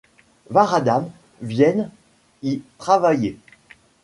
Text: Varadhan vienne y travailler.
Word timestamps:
Varadhan 0.49 1.11
vienne 1.43 1.91
y 2.41 2.63
travailler. 2.79 3.37